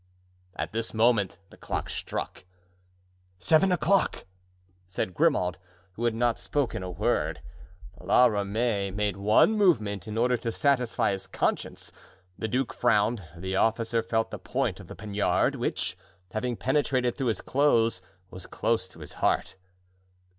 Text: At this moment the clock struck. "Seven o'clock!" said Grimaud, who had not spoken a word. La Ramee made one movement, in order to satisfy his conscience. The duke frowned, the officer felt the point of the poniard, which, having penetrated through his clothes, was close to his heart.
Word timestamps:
At 0.55 0.73
this 0.73 0.95
moment 0.95 1.37
the 1.51 1.57
clock 1.57 1.87
struck. 1.87 2.45
"Seven 3.37 3.71
o'clock!" 3.71 4.25
said 4.87 5.13
Grimaud, 5.13 5.59
who 5.93 6.05
had 6.05 6.15
not 6.15 6.39
spoken 6.39 6.81
a 6.81 6.89
word. 6.89 7.39
La 7.99 8.25
Ramee 8.25 8.89
made 8.89 9.15
one 9.15 9.55
movement, 9.55 10.07
in 10.07 10.17
order 10.17 10.37
to 10.37 10.51
satisfy 10.51 11.11
his 11.11 11.27
conscience. 11.27 11.91
The 12.35 12.47
duke 12.47 12.73
frowned, 12.73 13.23
the 13.37 13.55
officer 13.55 14.01
felt 14.01 14.31
the 14.31 14.39
point 14.39 14.79
of 14.79 14.87
the 14.87 14.95
poniard, 14.95 15.53
which, 15.53 15.95
having 16.31 16.57
penetrated 16.57 17.15
through 17.15 17.27
his 17.27 17.41
clothes, 17.41 18.01
was 18.31 18.47
close 18.47 18.87
to 18.87 19.01
his 19.01 19.13
heart. 19.13 19.55